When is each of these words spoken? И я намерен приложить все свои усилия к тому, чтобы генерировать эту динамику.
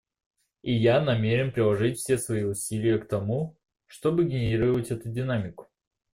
И 0.63 0.73
я 0.75 0.99
намерен 0.99 1.51
приложить 1.51 1.99
все 1.99 2.17
свои 2.17 2.43
усилия 2.43 2.97
к 2.97 3.07
тому, 3.07 3.55
чтобы 3.85 4.23
генерировать 4.27 4.89
эту 4.89 5.09
динамику. 5.09 5.69